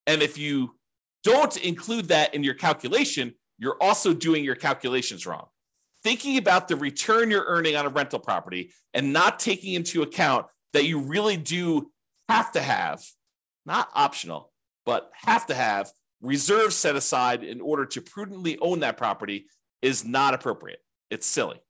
[0.07, 0.75] And if you
[1.23, 5.47] don't include that in your calculation, you're also doing your calculations wrong.
[6.03, 10.45] Thinking about the return you're earning on a rental property and not taking into account
[10.73, 11.91] that you really do
[12.29, 13.03] have to have,
[13.65, 14.51] not optional,
[14.85, 19.45] but have to have reserves set aside in order to prudently own that property
[19.81, 20.79] is not appropriate.
[21.09, 21.61] It's silly.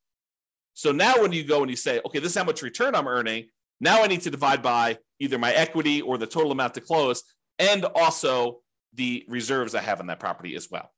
[0.73, 3.07] So now when you go and you say, okay, this is how much return I'm
[3.07, 3.47] earning,
[3.79, 7.23] now I need to divide by either my equity or the total amount to close
[7.57, 8.61] and also
[8.93, 10.91] the reserves I have on that property as well.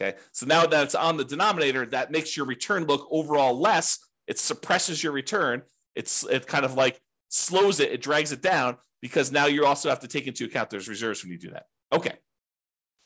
[0.00, 0.16] Okay.
[0.32, 3.98] So now that it's on the denominator, that makes your return look overall less.
[4.26, 5.62] It suppresses your return.
[5.94, 9.88] It's it kind of like slows it, it drags it down because now you also
[9.88, 11.64] have to take into account those reserves when you do that.
[11.92, 12.12] Okay.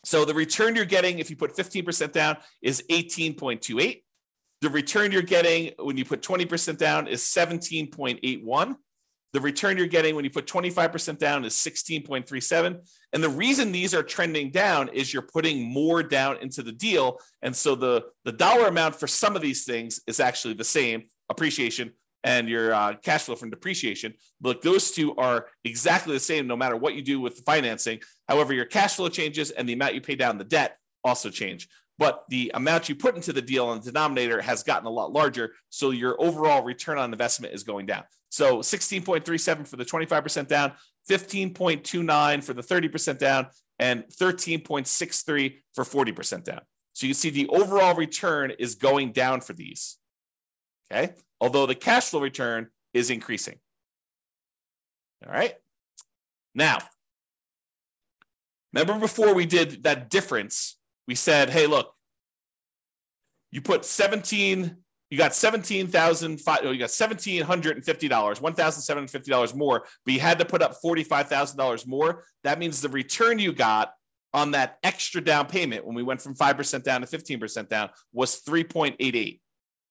[0.04, 4.02] So the return you're getting if you put 15% down is 18.28.
[4.62, 8.76] The return you're getting when you put 20% down is 17.81.
[9.32, 12.80] The return you're getting when you put 25% down is 16.37.
[13.12, 17.18] And the reason these are trending down is you're putting more down into the deal.
[17.42, 21.04] And so the, the dollar amount for some of these things is actually the same
[21.28, 21.92] appreciation
[22.24, 24.14] and your uh, cash flow from depreciation.
[24.42, 28.00] Look, those two are exactly the same no matter what you do with the financing.
[28.28, 31.68] However, your cash flow changes and the amount you pay down the debt also change.
[31.98, 35.12] But the amount you put into the deal on the denominator has gotten a lot
[35.12, 35.52] larger.
[35.68, 38.04] So your overall return on investment is going down.
[38.30, 40.72] So 16.37 for the 25% down,
[41.10, 46.60] 15.29 for the 30% down, and 13.63 for 40% down.
[46.92, 49.98] So you see the overall return is going down for these.
[50.90, 51.14] Okay.
[51.40, 53.58] Although the cash flow return is increasing.
[55.26, 55.54] All right.
[56.54, 56.78] Now,
[58.72, 61.94] remember before we did that difference, we said, hey, look,
[63.50, 64.76] you put 17
[65.10, 66.64] you got seventeen thousand five.
[66.64, 69.84] You got seventeen hundred and fifty dollars, one thousand seven hundred fifty dollars more.
[70.04, 72.24] But you had to put up forty five thousand dollars more.
[72.44, 73.92] That means the return you got
[74.32, 77.68] on that extra down payment when we went from five percent down to fifteen percent
[77.68, 79.40] down was three point eight eight.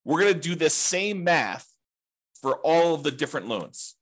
[0.05, 1.67] We're going to do this same math
[2.41, 3.95] for all of the different loans.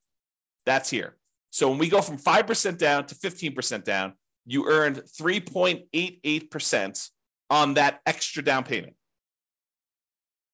[0.66, 1.18] That's here.
[1.50, 4.14] So when we go from five percent down to fifteen percent down,
[4.46, 7.10] you earned three point eight eight percent
[7.50, 8.98] on that extra down payment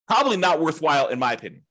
[0.08, 1.64] probably not worthwhile in my opinion.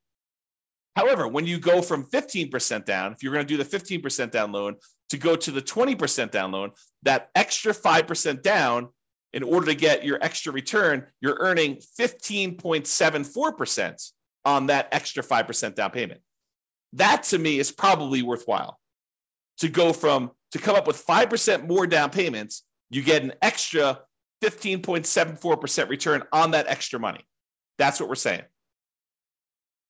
[0.95, 4.51] However, when you go from 15% down, if you're going to do the 15% down
[4.51, 4.75] loan
[5.09, 8.89] to go to the 20% down loan, that extra 5% down,
[9.33, 14.11] in order to get your extra return, you're earning 15.74%
[14.45, 16.21] on that extra 5% down payment.
[16.93, 18.79] That to me is probably worthwhile
[19.59, 24.01] to go from to come up with 5% more down payments, you get an extra
[24.43, 27.25] 15.74% return on that extra money.
[27.77, 28.43] That's what we're saying.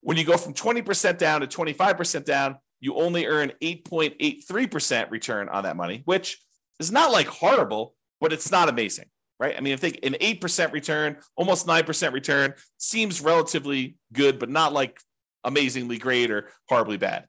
[0.01, 5.63] When you go from 20% down to 25% down, you only earn 8.83% return on
[5.63, 6.41] that money, which
[6.79, 9.05] is not like horrible, but it's not amazing,
[9.43, 9.55] right?
[9.57, 14.71] I mean, I think an 8% return, almost 9% return seems relatively good, but not
[14.71, 14.97] like
[15.43, 17.27] amazingly great or horribly bad.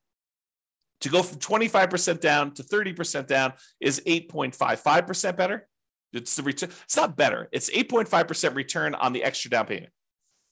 [1.01, 5.67] To go from 25% down to 30% down is 8.55% better.
[6.13, 6.71] It's the return.
[6.85, 7.49] It's not better.
[7.51, 9.93] It's 8.5% return on the extra down payment.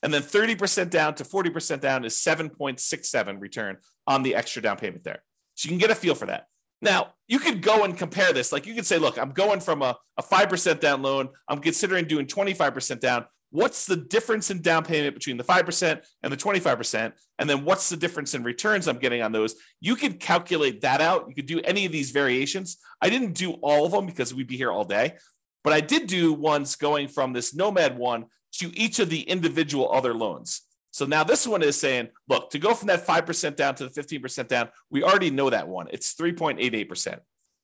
[0.02, 3.76] And then 30% down to 40% down is 7.67 return
[4.08, 5.22] on the extra down payment there.
[5.54, 6.46] So you can get a feel for that.
[6.82, 8.52] Now, you could go and compare this.
[8.52, 11.28] Like you could say, look, I'm going from a, a 5% down loan.
[11.48, 13.24] I'm considering doing 25% down.
[13.50, 17.12] What's the difference in down payment between the 5% and the 25%?
[17.38, 19.54] And then what's the difference in returns I'm getting on those?
[19.80, 21.26] You could calculate that out.
[21.28, 22.78] You could do any of these variations.
[23.00, 25.14] I didn't do all of them because we'd be here all day,
[25.62, 29.92] but I did do ones going from this Nomad one to each of the individual
[29.92, 30.62] other loans.
[30.92, 33.90] So now this one is saying, look, to go from that 5% down to the
[33.90, 35.88] 15% down, we already know that one.
[35.90, 37.18] It's 3.88%.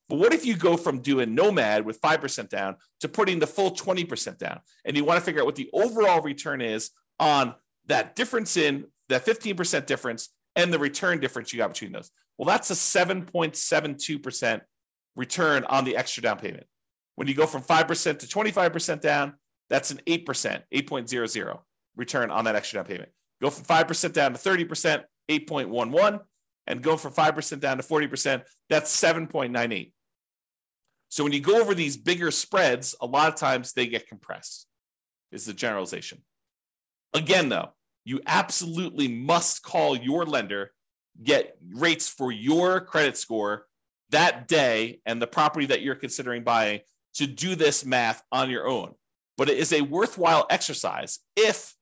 [0.08, 3.72] But what if you go from doing Nomad with 5% down to putting the full
[3.72, 4.60] 20% down?
[4.86, 7.54] And you want to figure out what the overall return is on
[7.86, 12.10] that difference in that 15% difference and the return difference you got between those.
[12.38, 14.60] Well, that's a 7.72%
[15.16, 16.66] return on the extra down payment.
[17.16, 19.34] When you go from 5% to 25% down,
[19.68, 21.58] that's an 8%, 8.00
[21.96, 23.10] return on that extra down payment.
[23.40, 26.20] Go from 5% down to 30%, 8.11.
[26.66, 29.92] And go from 5% down to 40%, that's 7.98.
[31.08, 34.66] So when you go over these bigger spreads, a lot of times they get compressed,
[35.32, 36.22] is the generalization.
[37.14, 37.70] Again, though,
[38.04, 40.72] you absolutely must call your lender
[41.22, 43.66] get rates for your credit score
[44.10, 46.80] that day and the property that you're considering buying
[47.14, 48.94] to do this math on your own.
[49.36, 51.74] But it is a worthwhile exercise if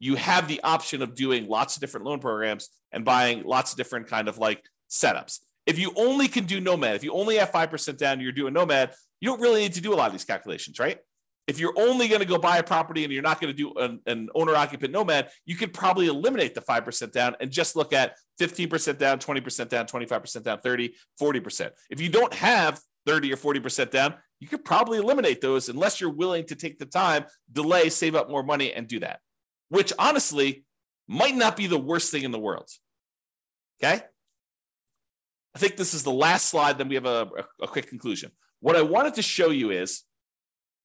[0.00, 3.76] you have the option of doing lots of different loan programs and buying lots of
[3.76, 5.38] different kind of like setups.
[5.66, 8.92] If you only can do Nomad, if you only have 5% down, you're doing Nomad,
[9.20, 10.98] you don't really need to do a lot of these calculations, right?
[11.46, 13.72] If you're only going to go buy a property and you're not going to do
[13.78, 17.92] an, an owner occupant nomad, you could probably eliminate the 5% down and just look
[17.92, 21.70] at 15% down, 20% down, 25% down, 30, 40%.
[21.90, 26.12] If you don't have 30 or 40% down, you could probably eliminate those unless you're
[26.12, 29.20] willing to take the time, delay, save up more money, and do that,
[29.70, 30.64] which honestly
[31.08, 32.68] might not be the worst thing in the world.
[33.82, 34.02] Okay.
[35.54, 36.78] I think this is the last slide.
[36.78, 37.28] Then we have a,
[37.60, 38.30] a, a quick conclusion.
[38.60, 40.02] What I wanted to show you is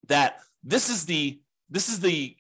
[0.08, 2.38] that this is the this is the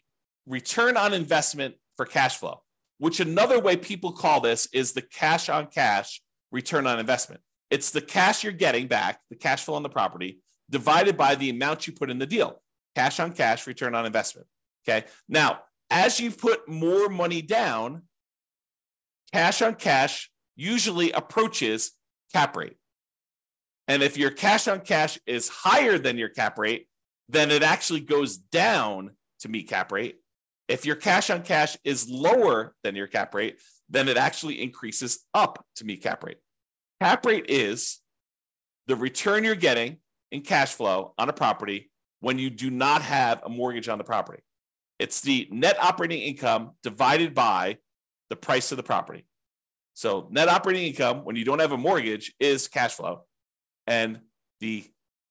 [0.47, 2.61] return on investment for cash flow,
[2.99, 6.21] which another way people call this is the cash on cash
[6.51, 7.41] return on investment.
[7.69, 10.39] It's the cash you're getting back, the cash flow on the property,
[10.69, 12.61] divided by the amount you put in the deal.
[12.95, 14.47] Cash on cash return on investment.
[14.87, 15.05] Okay.
[15.27, 18.03] Now, as you put more money down,
[19.33, 21.91] cash on cash usually approaches
[22.33, 22.77] cap rate.
[23.87, 26.87] And if your cash on cash is higher than your cap rate,
[27.29, 30.17] then it actually goes down to meet cap rate.
[30.67, 33.59] If your cash on cash is lower than your cap rate,
[33.89, 36.37] then it actually increases up to meet cap rate.
[37.01, 37.99] Cap rate is
[38.87, 39.97] the return you're getting
[40.31, 44.03] in cash flow on a property when you do not have a mortgage on the
[44.03, 44.41] property.
[44.99, 47.77] It's the net operating income divided by
[48.29, 49.25] the price of the property.
[49.93, 53.23] So, net operating income when you don't have a mortgage is cash flow,
[53.87, 54.19] and
[54.59, 54.85] the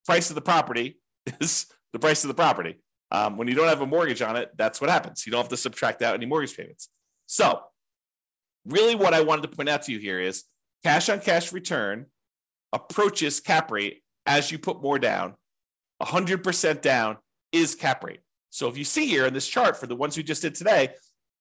[0.06, 1.00] price of the property
[1.40, 2.76] is the price of the property.
[3.10, 5.24] Um, when you don't have a mortgage on it, that's what happens.
[5.24, 6.88] You don't have to subtract out any mortgage payments.
[7.26, 7.62] So,
[8.64, 10.44] really, what I wanted to point out to you here is
[10.82, 12.06] cash on cash return
[12.72, 15.34] approaches cap rate as you put more down.
[16.02, 17.18] 100% down
[17.52, 18.20] is cap rate.
[18.54, 20.90] So, if you see here in this chart for the ones we just did today,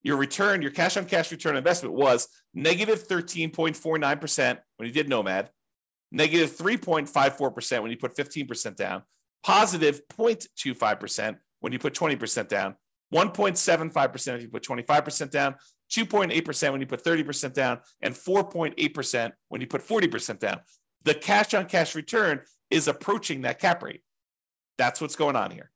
[0.02, 5.52] your return, your cash on cash return investment was negative 13.49% when you did Nomad,
[6.12, 9.04] negative 3.54% when you put 15% down,
[9.44, 12.76] positive 0.25% when you put 20% down,
[13.14, 15.54] 1.75% if you put 25% down,
[15.92, 20.62] 2.8% when you put 30% down, and 4.8% when you put 40% down.
[21.04, 22.42] The cash on cash return
[22.72, 24.02] is approaching that cap rate.
[24.80, 25.70] That's what's going on here.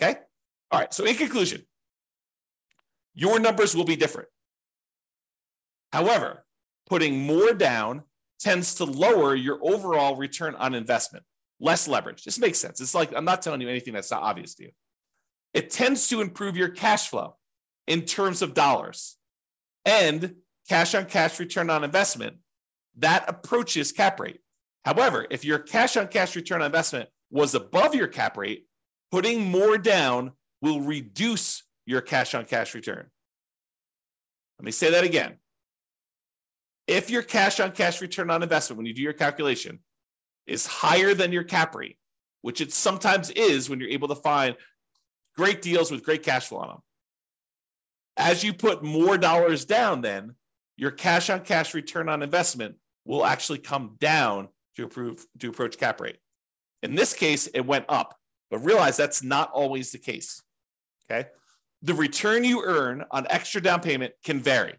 [0.00, 0.20] Okay.
[0.70, 0.92] All right.
[0.92, 1.62] So, in conclusion,
[3.14, 4.28] your numbers will be different.
[5.92, 6.44] However,
[6.88, 8.02] putting more down
[8.38, 11.24] tends to lower your overall return on investment
[11.60, 12.24] less leverage.
[12.24, 12.80] This makes sense.
[12.80, 14.70] It's like I'm not telling you anything that's not obvious to you.
[15.52, 17.36] It tends to improve your cash flow
[17.86, 19.16] in terms of dollars
[19.84, 20.36] and
[20.68, 22.36] cash on cash return on investment.
[22.96, 24.40] That approaches cap rate.
[24.84, 28.66] However, if your cash on cash return on investment was above your cap rate,
[29.10, 30.32] putting more down
[30.62, 33.06] will reduce your cash on cash return.
[34.58, 35.36] Let me say that again.
[36.86, 39.80] If your cash on cash return on investment, when you do your calculation,
[40.46, 41.96] is higher than your cap rate,
[42.42, 44.56] which it sometimes is when you're able to find
[45.36, 46.78] great deals with great cash flow on them.
[48.16, 50.34] As you put more dollars down, then
[50.76, 55.78] your cash on cash return on investment will actually come down to approve to approach
[55.78, 56.18] cap rate.
[56.82, 58.16] In this case, it went up,
[58.50, 60.42] but realize that's not always the case.
[61.10, 61.28] Okay.
[61.82, 64.74] The return you earn on extra down payment can vary.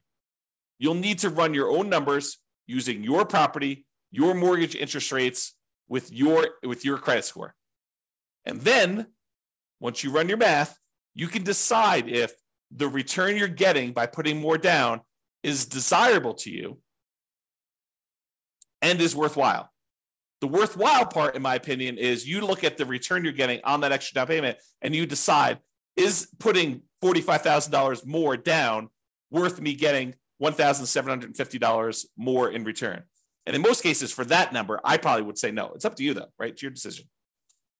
[0.79, 5.55] You'll need to run your own numbers using your property, your mortgage interest rates,
[5.87, 7.53] with your with your credit score.
[8.45, 9.07] And then
[9.79, 10.77] once you run your math,
[11.13, 12.33] you can decide if
[12.71, 15.01] the return you're getting by putting more down
[15.43, 16.77] is desirable to you
[18.81, 19.69] and is worthwhile.
[20.39, 23.81] The worthwhile part, in my opinion, is you look at the return you're getting on
[23.81, 25.59] that extra down payment and you decide
[25.95, 28.89] is putting $45,000 more down
[29.29, 33.03] worth me getting $1,750 more in return?
[33.45, 35.71] And in most cases, for that number, I probably would say no.
[35.73, 36.51] It's up to you, though, right?
[36.51, 37.05] It's your decision.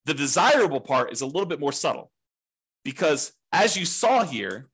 [0.06, 2.12] The desirable part is a little bit more subtle
[2.84, 4.70] because, as you saw here,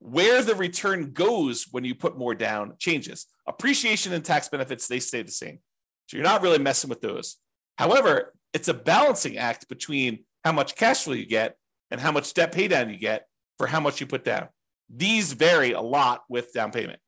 [0.00, 3.26] where the return goes when you put more down changes.
[3.46, 5.58] Appreciation and tax benefits, they stay the same.
[6.06, 7.36] So you're not really messing with those.
[7.76, 11.56] However, it's a balancing act between how much cash flow you get
[11.90, 13.26] and how much debt pay down you get
[13.58, 14.48] for how much you put down.
[14.88, 17.00] These vary a lot with down payment.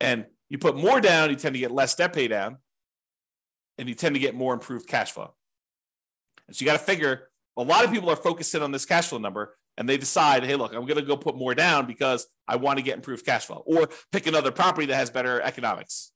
[0.00, 2.58] And you put more down, you tend to get less debt pay down,
[3.78, 5.34] and you tend to get more improved cash flow.
[6.46, 9.08] And so you got to figure a lot of people are focusing on this cash
[9.08, 9.56] flow number.
[9.76, 12.78] and they decide, hey, look, I'm going to go put more down because I want
[12.78, 16.12] to get improved cash flow, or pick another property that has better economics,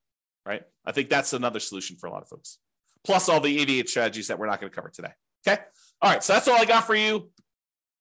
[0.46, 0.62] right?
[0.84, 2.58] I think that's another solution for a lot of folks.
[3.04, 5.12] Plus all the 88 strategies that we're not going to cover today.
[5.46, 5.60] Okay.
[6.00, 6.22] All right.
[6.22, 7.30] So that's all I got for you.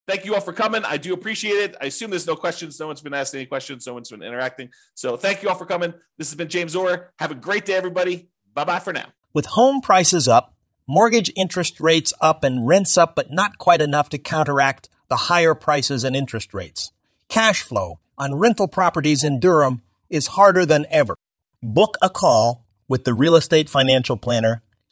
[0.07, 0.85] Thank you all for coming.
[0.85, 1.75] I do appreciate it.
[1.81, 2.79] I assume there's no questions.
[2.79, 3.85] No one's been asking any questions.
[3.85, 4.69] No one's been interacting.
[4.93, 5.93] So thank you all for coming.
[6.17, 7.11] This has been James Orr.
[7.19, 8.29] Have a great day, everybody.
[8.53, 9.07] Bye bye for now.
[9.33, 10.55] With home prices up,
[10.87, 15.53] mortgage interest rates up, and rents up, but not quite enough to counteract the higher
[15.53, 16.91] prices and interest rates.
[17.27, 21.15] Cash flow on rental properties in Durham is harder than ever.
[21.61, 24.63] Book a call with the Real Estate Financial Planner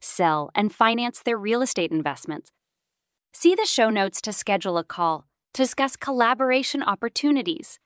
[0.00, 2.50] sell, and finance their real estate investments.
[3.32, 7.78] See the show notes to schedule a call to discuss collaboration opportunities.